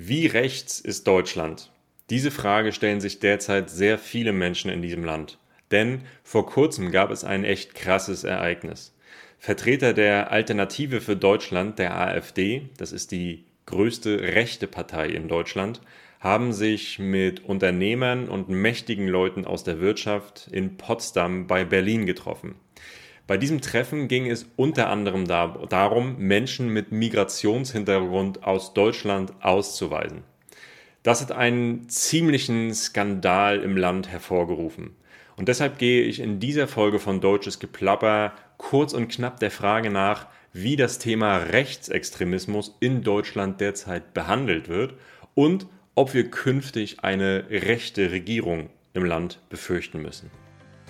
[0.00, 1.72] Wie rechts ist Deutschland?
[2.08, 5.40] Diese Frage stellen sich derzeit sehr viele Menschen in diesem Land.
[5.72, 8.94] Denn vor kurzem gab es ein echt krasses Ereignis.
[9.40, 15.80] Vertreter der Alternative für Deutschland, der AfD, das ist die größte rechte Partei in Deutschland,
[16.20, 22.54] haben sich mit Unternehmern und mächtigen Leuten aus der Wirtschaft in Potsdam bei Berlin getroffen.
[23.28, 30.24] Bei diesem Treffen ging es unter anderem darum, Menschen mit Migrationshintergrund aus Deutschland auszuweisen.
[31.02, 34.96] Das hat einen ziemlichen Skandal im Land hervorgerufen.
[35.36, 39.90] Und deshalb gehe ich in dieser Folge von Deutsches Geplapper kurz und knapp der Frage
[39.90, 44.94] nach, wie das Thema Rechtsextremismus in Deutschland derzeit behandelt wird
[45.34, 50.30] und ob wir künftig eine rechte Regierung im Land befürchten müssen.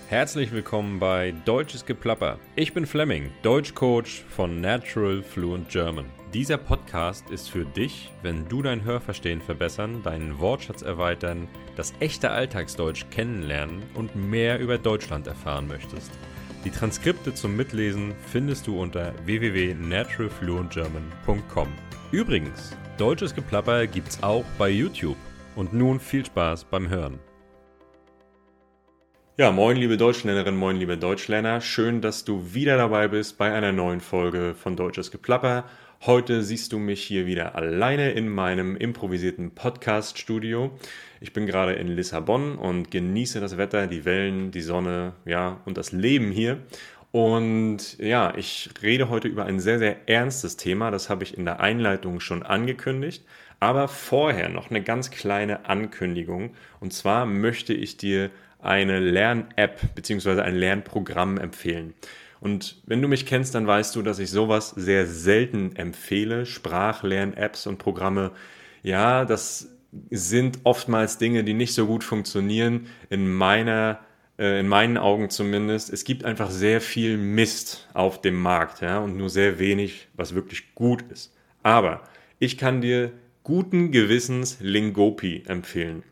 [0.09, 2.39] Herzlich willkommen bei Deutsches Geplapper.
[2.55, 6.07] Ich bin Fleming, Deutschcoach von Natural Fluent German.
[6.33, 12.31] Dieser Podcast ist für dich, wenn du dein Hörverstehen verbessern, deinen Wortschatz erweitern, das echte
[12.31, 16.09] Alltagsdeutsch kennenlernen und mehr über Deutschland erfahren möchtest.
[16.65, 21.67] Die Transkripte zum Mitlesen findest du unter www.naturalfluentgerman.com.
[22.11, 25.17] Übrigens, Deutsches Geplapper gibt's auch bei YouTube.
[25.55, 27.19] Und nun viel Spaß beim Hören.
[29.39, 31.61] Ja, moin liebe Deutschlernerinnen, moin liebe Deutschlerner.
[31.61, 35.63] Schön, dass du wieder dabei bist bei einer neuen Folge von Deutsches Geplapper.
[36.01, 40.71] Heute siehst du mich hier wieder alleine in meinem improvisierten Podcast-Studio.
[41.21, 45.77] Ich bin gerade in Lissabon und genieße das Wetter, die Wellen, die Sonne, ja, und
[45.77, 46.59] das Leben hier.
[47.13, 50.91] Und ja, ich rede heute über ein sehr, sehr ernstes Thema.
[50.91, 53.23] Das habe ich in der Einleitung schon angekündigt.
[53.61, 56.55] Aber vorher noch eine ganz kleine Ankündigung.
[56.81, 60.41] Und zwar möchte ich dir eine Lern-App bzw.
[60.41, 61.93] ein Lernprogramm empfehlen.
[62.41, 66.45] Und wenn du mich kennst, dann weißt du, dass ich sowas sehr selten empfehle.
[66.45, 68.31] Sprachlern-Apps und Programme,
[68.81, 69.69] ja, das
[70.09, 72.87] sind oftmals Dinge, die nicht so gut funktionieren.
[73.09, 73.99] In meiner
[74.39, 78.99] äh, in meinen Augen zumindest, es gibt einfach sehr viel Mist auf dem Markt, ja,
[78.99, 81.35] und nur sehr wenig, was wirklich gut ist.
[81.61, 82.01] Aber
[82.39, 83.11] ich kann dir
[83.43, 86.03] guten Gewissens Lingopi empfehlen.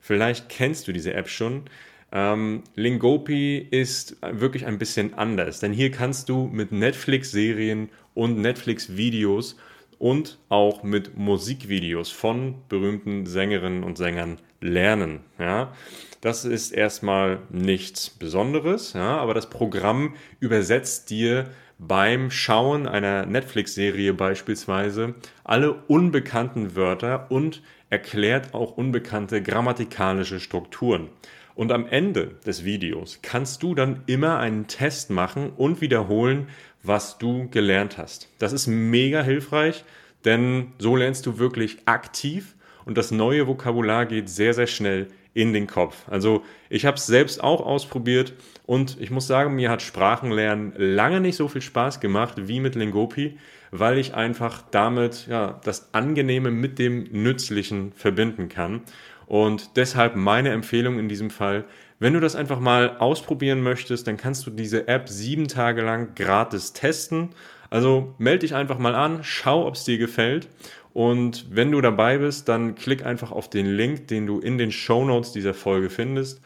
[0.00, 1.64] Vielleicht kennst du diese App schon.
[2.14, 9.56] Ähm, Lingopi ist wirklich ein bisschen anders, denn hier kannst du mit Netflix-Serien und Netflix-Videos
[9.98, 15.20] und auch mit Musikvideos von berühmten Sängerinnen und Sängern lernen.
[15.40, 15.72] Ja?
[16.20, 19.16] Das ist erstmal nichts Besonderes, ja?
[19.18, 27.60] aber das Programm übersetzt dir beim Schauen einer Netflix-Serie beispielsweise alle unbekannten Wörter und
[27.90, 31.08] erklärt auch unbekannte grammatikalische Strukturen.
[31.54, 36.48] Und am Ende des Videos kannst du dann immer einen Test machen und wiederholen,
[36.82, 38.28] was du gelernt hast.
[38.38, 39.84] Das ist mega hilfreich,
[40.24, 42.54] denn so lernst du wirklich aktiv
[42.84, 46.08] und das neue Vokabular geht sehr, sehr schnell in den Kopf.
[46.08, 48.34] Also ich habe es selbst auch ausprobiert
[48.66, 52.76] und ich muss sagen, mir hat Sprachenlernen lange nicht so viel Spaß gemacht wie mit
[52.76, 53.36] Lingopi,
[53.72, 58.82] weil ich einfach damit ja, das Angenehme mit dem Nützlichen verbinden kann.
[59.26, 61.64] Und deshalb meine Empfehlung in diesem Fall,
[61.98, 66.14] wenn du das einfach mal ausprobieren möchtest, dann kannst du diese App sieben Tage lang
[66.14, 67.30] gratis testen.
[67.70, 70.48] Also melde dich einfach mal an, schau, ob es dir gefällt.
[70.92, 74.70] Und wenn du dabei bist, dann klick einfach auf den Link, den du in den
[74.70, 76.40] Show Notes dieser Folge findest.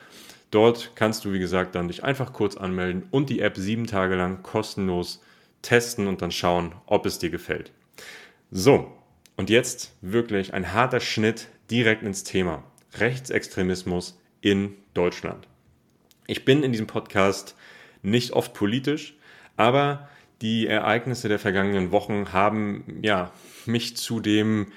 [0.51, 4.15] Dort kannst du, wie gesagt, dann dich einfach kurz anmelden und die App sieben Tage
[4.15, 5.23] lang kostenlos
[5.61, 7.73] testen und dann schauen, ob es dir gefällt.
[8.51, 8.91] So,
[9.37, 12.65] und jetzt wirklich ein harter Schnitt direkt ins Thema.
[12.95, 15.47] Rechtsextremismus in Deutschland.
[16.27, 17.55] Ich bin in diesem Podcast
[18.03, 19.17] nicht oft politisch,
[19.57, 20.09] aber
[20.41, 23.33] die Ereignisse der vergangenen Wochen haben ja
[23.67, 24.69] mich zu dem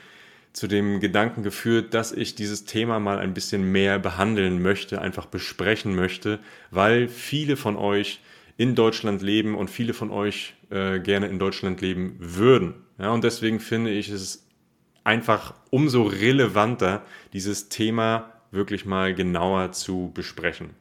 [0.53, 5.25] zu dem Gedanken geführt, dass ich dieses Thema mal ein bisschen mehr behandeln möchte, einfach
[5.25, 6.39] besprechen möchte,
[6.71, 8.19] weil viele von euch
[8.57, 12.73] in Deutschland leben und viele von euch äh, gerne in Deutschland leben würden.
[12.99, 14.45] Ja, und deswegen finde ich es
[15.03, 17.03] einfach umso relevanter,
[17.33, 20.71] dieses Thema wirklich mal genauer zu besprechen.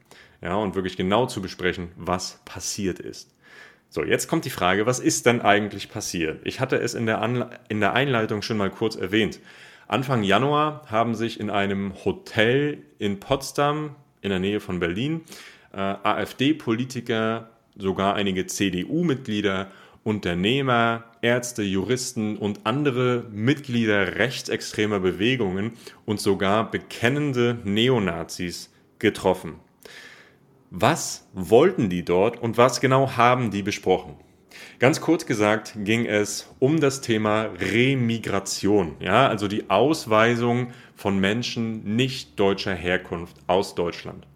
[0.41, 3.35] Ja, und wirklich genau zu besprechen, was passiert ist.
[3.89, 6.39] So, jetzt kommt die Frage, was ist denn eigentlich passiert?
[6.45, 9.39] Ich hatte es in der, Anle in der Einleitung schon mal kurz erwähnt.
[9.87, 15.21] Anfang Januar haben sich in einem Hotel in Potsdam in der Nähe von Berlin
[15.73, 19.69] äh, AfD-Politiker, sogar einige CDU-Mitglieder
[20.03, 25.73] Unternehmer, Ärzte, Juristen und andere Mitglieder rechtsextremer Bewegungen
[26.05, 29.59] und sogar bekennende Neonazis getroffen.
[30.71, 34.15] Was wollten die dort und was genau haben die besprochen?
[34.79, 41.95] Ganz kurz gesagt ging es um das Thema Remigration, ja, also die Ausweisung von Menschen
[41.95, 44.27] nicht deutscher Herkunft aus Deutschland.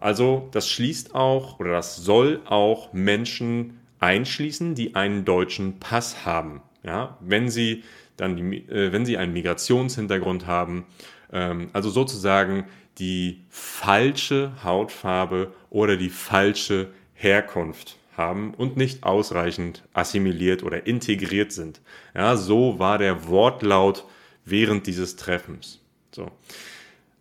[0.00, 6.62] Also das schließt auch oder das soll auch Menschen einschließen, die einen deutschen Pass haben.
[6.82, 7.84] Ja, wenn sie
[8.16, 10.86] dann die, äh, wenn sie einen Migrationshintergrund haben,
[11.32, 12.64] ähm, also sozusagen
[12.98, 21.80] die falsche Hautfarbe oder die falsche Herkunft haben und nicht ausreichend assimiliert oder integriert sind.
[22.14, 24.04] Ja, so war der Wortlaut
[24.44, 25.80] während dieses Treffens.
[26.12, 26.30] So.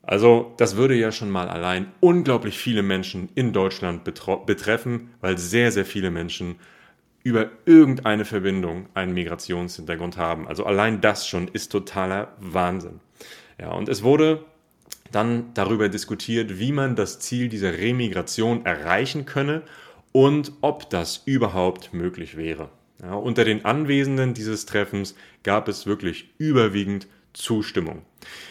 [0.08, 5.74] Also das würde ja schon mal allein unglaublich viele Menschen in Deutschland betreffen, weil sehr,
[5.74, 6.56] sehr viele Menschen
[7.24, 10.48] über irgendeine Verbindung einen Migrationshintergrund haben.
[10.48, 13.02] Also allein das schon ist totaler Wahnsinn.
[13.60, 14.46] Ja, und es wurde
[15.12, 19.64] dann darüber diskutiert, wie man das Ziel dieser Remigration erreichen könne
[20.14, 22.70] und ob das überhaupt möglich wäre.
[23.02, 27.08] Ja, unter den Anwesenden dieses Treffens gab es wirklich überwiegend
[27.38, 28.04] Zustimmung.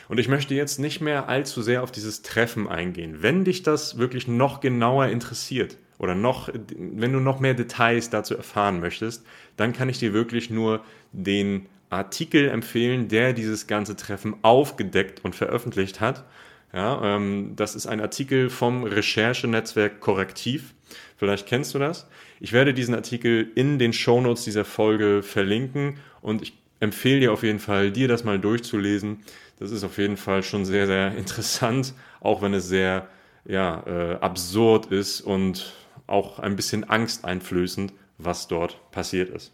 [0.08, 3.18] Und ich möchte jetzt nicht mehr allzu sehr auf dieses Treffen eingehen.
[3.20, 6.48] Wenn dich das wirklich noch genauer interessiert oder noch,
[6.78, 9.24] wenn du noch mehr Details dazu erfahren möchtest,
[9.56, 15.34] dann kann ich dir wirklich nur den Artikel empfehlen, der dieses ganze Treffen aufgedeckt und
[15.34, 16.24] veröffentlicht hat.
[16.72, 20.74] Ja, ähm, das ist ein Artikel vom Recherchenetzwerk Korrektiv.
[21.16, 22.08] Vielleicht kennst du das.
[22.38, 27.42] Ich werde diesen Artikel in den Shownotes dieser Folge verlinken und ich empfehle dir auf
[27.42, 29.20] jeden Fall, dir das mal durchzulesen.
[29.58, 33.08] Das ist auf jeden Fall schon sehr, sehr interessant, auch wenn es sehr
[33.44, 35.72] ja, äh, absurd ist und
[36.06, 39.52] auch ein bisschen angsteinflößend, was dort passiert ist.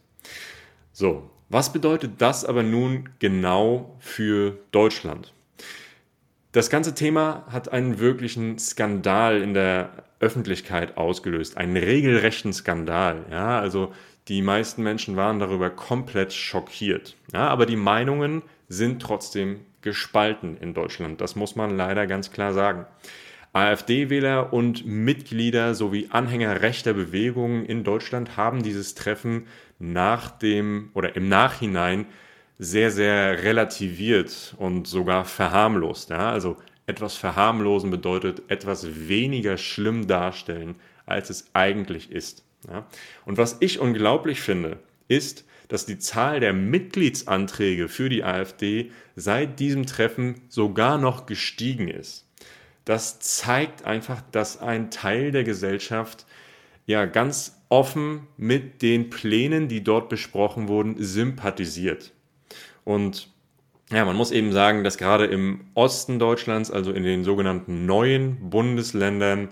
[0.93, 5.33] So, was bedeutet das aber nun genau für Deutschland?
[6.53, 13.25] Das ganze Thema hat einen wirklichen Skandal in der Öffentlichkeit ausgelöst, einen regelrechten Skandal.
[13.31, 13.93] Ja, also
[14.29, 17.17] die meisten Menschen waren darüber komplett schockiert.
[17.33, 21.21] Ja, aber die Meinungen sind trotzdem gespalten in Deutschland.
[21.21, 22.87] Das muss man leider ganz klar sagen.
[23.53, 29.47] AfD-Wähler und Mitglieder sowie Anhänger rechter Bewegungen in Deutschland haben dieses Treffen
[29.79, 32.07] nach dem oder im Nachhinein
[32.59, 36.11] sehr, sehr relativiert und sogar verharmlost.
[36.11, 36.31] Ja?
[36.31, 42.45] Also etwas verharmlosen bedeutet etwas weniger schlimm darstellen, als es eigentlich ist.
[42.69, 42.87] Ja?
[43.25, 44.79] Und was ich unglaublich finde,
[45.09, 51.89] ist, dass die Zahl der Mitgliedsanträge für die AfD seit diesem Treffen sogar noch gestiegen
[51.89, 52.27] ist.
[52.85, 56.27] Das zeigt einfach, dass ein Teil der Gesellschaft
[56.85, 62.13] ja ganz offen mit den Plänen, die dort besprochen wurden, sympathisiert.
[62.85, 63.29] Und
[63.91, 68.51] ja, man muss eben sagen, dass gerade im Osten Deutschlands, also in den sogenannten neuen
[68.51, 69.49] Bundesländern,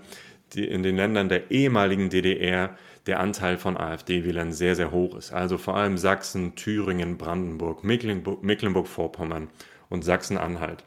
[0.53, 2.77] die, in den Ländern der ehemaligen DDR,
[3.11, 5.33] der Anteil von AfD-Wählern sehr, sehr hoch ist.
[5.33, 9.49] Also vor allem Sachsen, Thüringen, Brandenburg, Mecklenburg-Vorpommern
[9.89, 10.85] und Sachsen-Anhalt.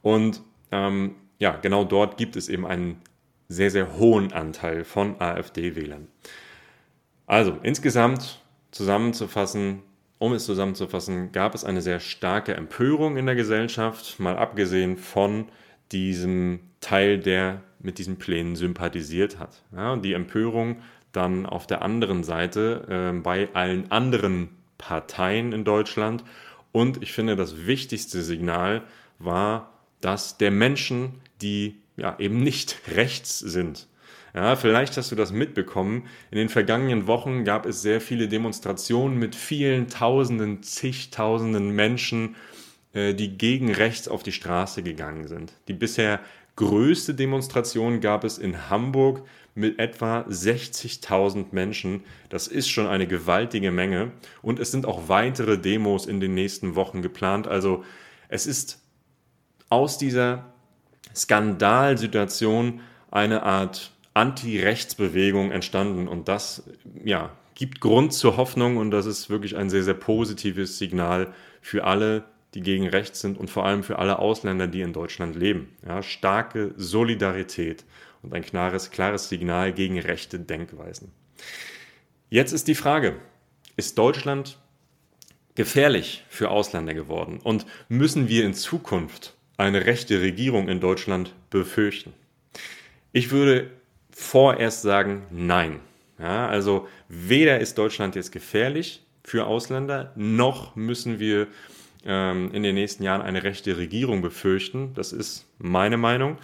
[0.00, 0.40] Und
[0.72, 3.02] ähm, ja, genau dort gibt es eben einen
[3.48, 6.08] sehr, sehr hohen Anteil von AfD-Wählern.
[7.26, 9.82] Also insgesamt zusammenzufassen,
[10.16, 15.48] um es zusammenzufassen, gab es eine sehr starke Empörung in der Gesellschaft, mal abgesehen von
[15.92, 19.62] diesem Teil, der mit diesen Plänen sympathisiert hat.
[19.76, 20.78] Ja, die Empörung
[21.18, 26.24] dann auf der anderen Seite äh, bei allen anderen Parteien in Deutschland.
[26.72, 28.82] Und ich finde, das wichtigste Signal
[29.18, 33.88] war, dass der Menschen, die ja eben nicht rechts sind,
[34.34, 36.06] ja, vielleicht hast du das mitbekommen.
[36.30, 42.36] In den vergangenen Wochen gab es sehr viele Demonstrationen mit vielen Tausenden, zigtausenden Menschen,
[42.92, 45.54] äh, die gegen rechts auf die Straße gegangen sind.
[45.66, 46.20] Die bisher
[46.54, 49.24] größte Demonstration gab es in Hamburg
[49.58, 52.04] mit etwa 60.000 Menschen.
[52.28, 54.12] Das ist schon eine gewaltige Menge.
[54.40, 57.48] Und es sind auch weitere Demos in den nächsten Wochen geplant.
[57.48, 57.84] Also
[58.28, 58.80] es ist
[59.68, 60.52] aus dieser
[61.14, 66.64] Skandalsituation eine Art Anti-Rechtsbewegung entstanden und das
[67.04, 71.84] ja, gibt Grund zur Hoffnung und das ist wirklich ein sehr, sehr positives Signal für
[71.84, 72.24] alle,
[72.54, 75.68] die gegen rechts sind und vor allem für alle Ausländer, die in Deutschland leben.
[75.86, 77.84] Ja, starke Solidarität
[78.22, 81.12] und ein klares, klares Signal gegen rechte Denkweisen.
[82.30, 83.16] Jetzt ist die Frage,
[83.76, 84.58] ist Deutschland
[85.54, 92.12] gefährlich für Ausländer geworden und müssen wir in Zukunft eine rechte Regierung in Deutschland befürchten?
[93.12, 93.70] Ich würde
[94.10, 95.80] vorerst sagen, nein.
[96.18, 101.46] Ja, also weder ist Deutschland jetzt gefährlich für Ausländer, noch müssen wir
[102.04, 104.94] ähm, in den nächsten Jahren eine rechte Regierung befürchten.
[104.94, 106.38] Das ist meine Meinung.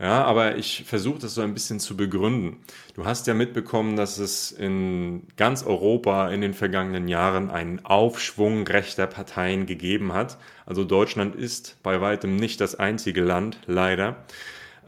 [0.00, 2.58] Ja, aber ich versuche das so ein bisschen zu begründen.
[2.94, 8.64] Du hast ja mitbekommen, dass es in ganz Europa in den vergangenen Jahren einen Aufschwung
[8.68, 10.38] rechter Parteien gegeben hat.
[10.66, 14.24] Also Deutschland ist bei weitem nicht das einzige Land, leider.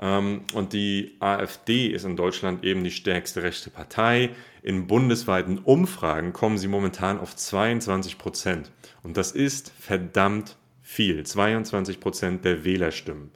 [0.00, 4.30] Ähm, und die AfD ist in Deutschland eben die stärkste rechte Partei.
[4.62, 8.70] In bundesweiten Umfragen kommen sie momentan auf 22 Prozent.
[9.02, 11.24] Und das ist verdammt viel.
[11.24, 13.32] 22 Prozent der Wählerstimmen.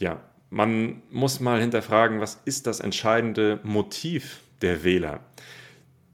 [0.00, 0.20] Ja,
[0.50, 5.20] man muss mal hinterfragen, was ist das entscheidende Motiv der Wähler?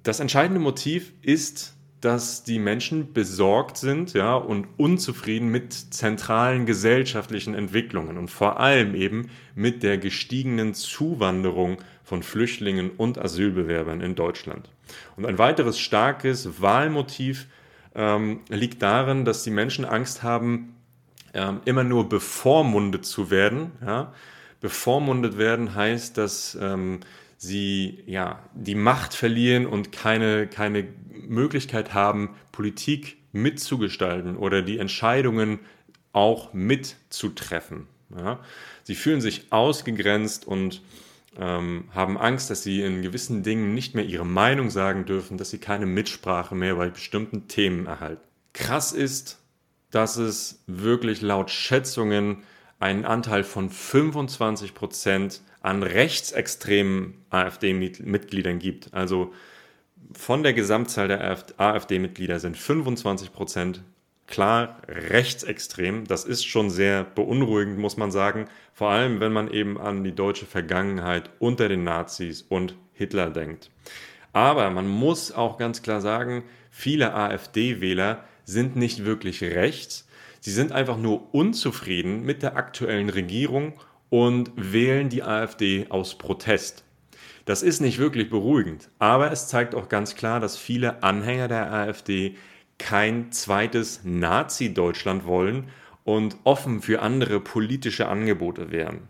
[0.03, 7.55] Das entscheidende Motiv ist, dass die Menschen besorgt sind ja, und unzufrieden mit zentralen gesellschaftlichen
[7.55, 14.71] Entwicklungen und vor allem eben mit der gestiegenen Zuwanderung von Flüchtlingen und Asylbewerbern in Deutschland.
[15.17, 17.49] Und ein weiteres starkes Wahlmotiv
[17.97, 20.76] ähm, liegt darin, dass die Menschen Angst haben,
[21.37, 23.73] ähm, immer nur bevormundet zu werden.
[23.85, 24.15] Ja?
[24.61, 27.01] Bevormundet werden heißt, dass ähm,
[27.37, 30.89] sie ja, die Macht verlieren und keine, keine
[31.29, 35.59] Möglichkeit haben, Politik mitzugestalten oder die Entscheidungen
[36.13, 37.87] auch mitzutreffen.
[38.17, 38.41] Ja?
[38.83, 40.81] Sie fühlen sich ausgegrenzt und
[41.39, 45.51] ähm, haben Angst, dass sie in gewissen Dingen nicht mehr ihre Meinung sagen dürfen, dass
[45.51, 48.23] sie keine Mitsprache mehr bei bestimmten Themen erhalten.
[48.55, 49.39] Krass ist,
[49.91, 52.43] dass es wirklich laut Schätzungen
[52.79, 58.93] einen Anteil von 25 Prozent an rechtsextremen AfD-Mitgliedern gibt.
[58.93, 59.33] Also
[60.13, 63.83] von der Gesamtzahl der AfD-Mitglieder sind 25 Prozent
[64.27, 66.07] klar rechtsextrem.
[66.07, 68.47] Das ist schon sehr beunruhigend, muss man sagen.
[68.73, 73.71] Vor allem, wenn man eben an die deutsche Vergangenheit unter den Nazis und Hitler denkt.
[74.33, 80.09] Aber man muss auch ganz klar sagen, viele AfD-Wähler sind nicht wirklich rechts.
[80.41, 83.75] Sie sind einfach nur unzufrieden mit der aktuellen Regierung
[84.09, 86.85] und wählen die AfD aus Protest.
[87.45, 91.73] Das ist nicht wirklich beruhigend, aber es zeigt auch ganz klar, dass viele Anhänger der
[91.73, 92.37] AfD
[92.79, 95.69] kein zweites Nazi-Deutschland wollen
[96.05, 99.09] und offen für andere politische Angebote wären.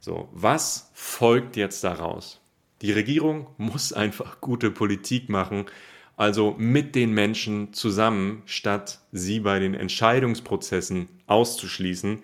[0.00, 2.40] So, was folgt jetzt daraus?
[2.82, 5.66] Die Regierung muss einfach gute Politik machen,
[6.16, 12.20] also mit den Menschen zusammen, statt sie bei den Entscheidungsprozessen auszuschließen.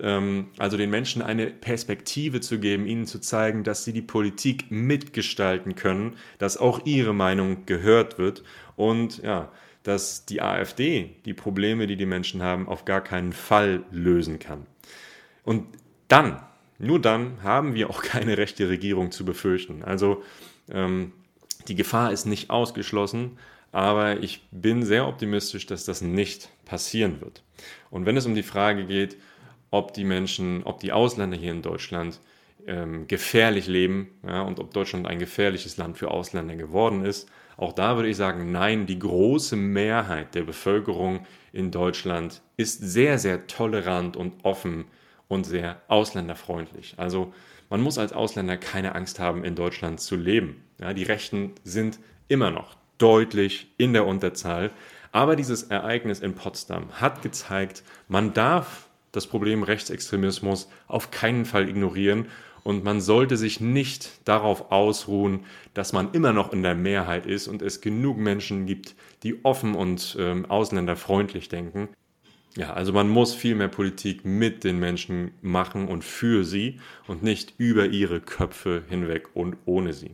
[0.00, 4.70] Ähm, also den Menschen eine Perspektive zu geben, ihnen zu zeigen, dass sie die Politik
[4.70, 8.42] mitgestalten können, dass auch ihre Meinung gehört wird
[8.76, 9.50] und ja,
[9.82, 14.66] dass die AfD die Probleme, die die Menschen haben, auf gar keinen Fall lösen kann.
[15.42, 15.66] Und
[16.08, 16.42] dann,
[16.78, 19.82] nur dann, haben wir auch keine rechte Regierung zu befürchten.
[19.82, 20.22] Also
[20.70, 21.12] ähm,
[21.70, 23.38] die Gefahr ist nicht ausgeschlossen,
[23.70, 27.44] aber ich bin sehr optimistisch, dass das nicht passieren wird.
[27.90, 29.16] Und wenn es um die Frage geht,
[29.70, 32.18] ob die Menschen, ob die Ausländer hier in Deutschland
[32.66, 37.72] ähm, gefährlich leben ja, und ob Deutschland ein gefährliches Land für Ausländer geworden ist, auch
[37.72, 43.46] da würde ich sagen, nein, die große Mehrheit der Bevölkerung in Deutschland ist sehr, sehr
[43.46, 44.86] tolerant und offen
[45.28, 46.94] und sehr ausländerfreundlich.
[46.96, 47.32] Also
[47.70, 50.62] man muss als Ausländer keine Angst haben, in Deutschland zu leben.
[50.78, 51.98] Ja, die Rechten sind
[52.28, 54.70] immer noch deutlich in der Unterzahl.
[55.12, 61.68] Aber dieses Ereignis in Potsdam hat gezeigt, man darf das Problem Rechtsextremismus auf keinen Fall
[61.68, 62.26] ignorieren
[62.62, 67.48] und man sollte sich nicht darauf ausruhen, dass man immer noch in der Mehrheit ist
[67.48, 71.88] und es genug Menschen gibt, die offen und ähm, ausländerfreundlich denken.
[72.56, 77.22] Ja, also man muss viel mehr Politik mit den Menschen machen und für sie und
[77.22, 80.10] nicht über ihre Köpfe hinweg und ohne sie.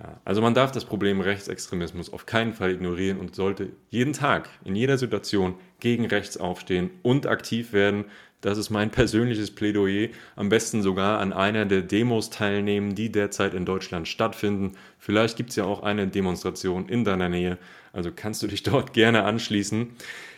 [0.00, 4.48] Ja, also man darf das Problem Rechtsextremismus auf keinen Fall ignorieren und sollte jeden Tag
[4.64, 8.04] in jeder Situation gegen rechts aufstehen und aktiv werden.
[8.40, 10.08] Das ist mein persönliches Plädoyer.
[10.36, 14.76] Am besten sogar an einer der Demos teilnehmen, die derzeit in Deutschland stattfinden.
[14.98, 17.58] Vielleicht gibt es ja auch eine Demonstration in deiner Nähe.
[17.92, 19.88] Also kannst du dich dort gerne anschließen.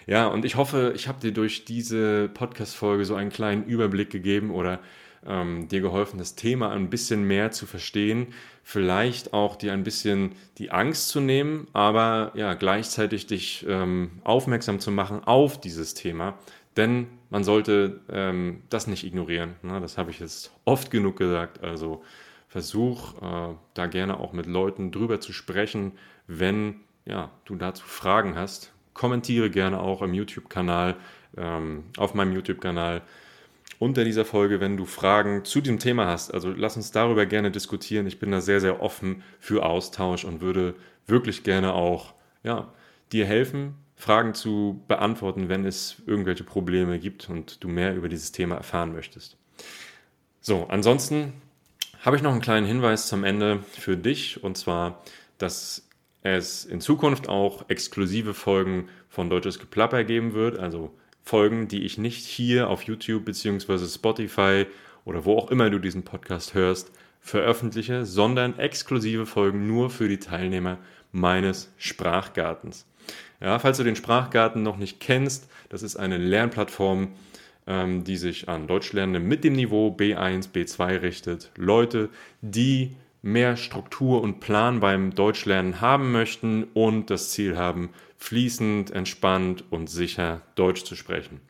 [0.07, 4.50] Ja, und ich hoffe, ich habe dir durch diese Podcast-Folge so einen kleinen Überblick gegeben
[4.50, 4.80] oder
[5.26, 8.28] ähm, dir geholfen, das Thema ein bisschen mehr zu verstehen.
[8.62, 14.80] Vielleicht auch dir ein bisschen die Angst zu nehmen, aber ja, gleichzeitig dich ähm, aufmerksam
[14.80, 16.38] zu machen auf dieses Thema.
[16.76, 19.56] Denn man sollte ähm, das nicht ignorieren.
[19.62, 19.80] Ne?
[19.80, 21.62] Das habe ich jetzt oft genug gesagt.
[21.62, 22.02] Also
[22.48, 25.92] versuch äh, da gerne auch mit Leuten drüber zu sprechen,
[26.26, 30.96] wenn ja, du dazu Fragen hast kommentiere gerne auch im YouTube-Kanal,
[31.36, 33.00] ähm, auf meinem YouTube-Kanal
[33.78, 36.34] unter dieser Folge, wenn du Fragen zu diesem Thema hast.
[36.34, 38.06] Also lass uns darüber gerne diskutieren.
[38.06, 40.74] Ich bin da sehr, sehr offen für Austausch und würde
[41.06, 42.12] wirklich gerne auch
[42.42, 42.72] ja,
[43.10, 48.33] dir helfen, Fragen zu beantworten, wenn es irgendwelche Probleme gibt und du mehr über dieses
[48.33, 49.37] Thema erfahren möchtest.
[50.40, 51.35] So, ansonsten
[52.00, 55.02] habe ich noch einen kleinen Hinweis zum Ende für dich und zwar,
[55.37, 55.87] dass
[56.23, 61.99] es in Zukunft auch exklusive Folgen von Deutsches Geplapper geben wird, also Folgen, die ich
[61.99, 63.87] nicht hier auf YouTube bzw.
[63.87, 64.66] Spotify
[65.04, 66.90] oder wo auch immer du diesen Podcast hörst,
[67.21, 70.78] veröffentliche, sondern exklusive Folgen nur für die Teilnehmer
[71.12, 72.87] meines Sprachgartens.
[73.40, 77.09] Ja, falls du den Sprachgarten noch nicht kennst, das ist eine Lernplattform,
[77.66, 81.50] ähm, die sich an Deutschlernende mit dem Niveau B1, B2 richtet.
[81.56, 82.11] Leute,
[82.42, 89.64] die mehr Struktur und Plan beim Deutschlernen haben möchten und das Ziel haben, fließend, entspannt
[89.70, 91.40] und sicher Deutsch zu sprechen.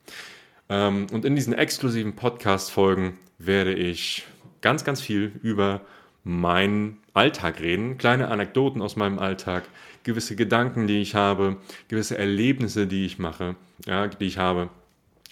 [0.68, 4.24] Ähm, und in diesen exklusiven Podcast-Folgen werde ich
[4.60, 5.80] ganz, ganz viel über
[6.22, 9.64] meinen Alltag reden, kleine Anekdoten aus meinem Alltag,
[10.04, 11.56] gewisse Gedanken, die ich habe,
[11.88, 14.70] gewisse Erlebnisse, die ich mache, ja, die ich habe.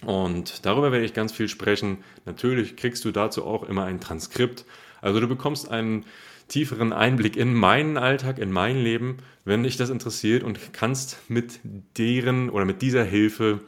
[0.05, 1.97] Und darüber werde ich ganz viel sprechen.
[2.25, 4.65] Natürlich kriegst du dazu auch immer ein Transkript.
[5.01, 6.05] Also du bekommst einen
[6.47, 11.59] tieferen Einblick in meinen Alltag, in mein Leben, wenn dich das interessiert und kannst mit
[11.97, 13.61] deren oder mit dieser Hilfe,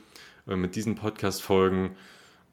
[0.48, 1.91] äh, mit diesen Podcast-Folgen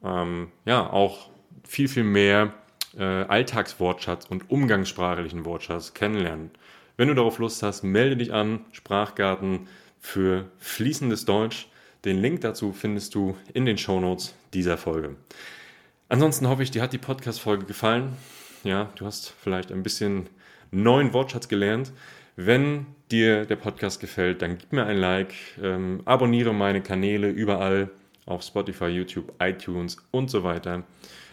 [0.05, 1.31] ähm, ja auch
[1.67, 2.53] viel, viel mehr
[2.97, 6.51] äh, Alltagswortschatz und umgangssprachlichen Wortschatz kennenlernen.
[6.99, 11.69] Wenn du darauf Lust hast, melde dich an, Sprachgarten für fließendes Deutsch.
[12.05, 15.17] Den Link dazu findest du in den Shownotes dieser Folge.
[16.11, 18.15] Ansonsten hoffe ich, dir hat die Podcast-Folge gefallen
[18.65, 20.29] ja, du hast vielleicht ein bisschen
[20.71, 21.93] neuen Wortschatz gelernt.
[22.37, 27.91] Wenn dir der Podcast gefällt, dann gib mir ein Like, ähm, abonniere meine Kanäle überall
[28.27, 30.85] auf Spotify, YouTube, iTunes und so weiter.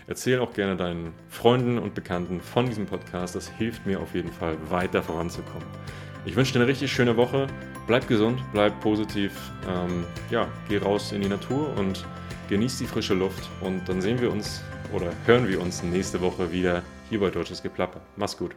[0.07, 3.35] Erzähl auch gerne deinen Freunden und Bekannten von diesem Podcast.
[3.35, 5.67] Das hilft mir auf jeden Fall weiter voranzukommen.
[6.25, 7.47] Ich wünsche dir eine richtig schöne Woche.
[7.88, 9.31] Bleib gesund, bleib positiv.
[9.67, 12.05] Ähm, ja, geh raus in die Natur und
[12.50, 13.50] genieß die frische Luft.
[13.62, 14.62] Und dann sehen wir uns
[14.93, 18.01] oder hören wir uns nächste Woche wieder hier bei Deutsches Geplapper.
[18.15, 18.55] Mach's gut.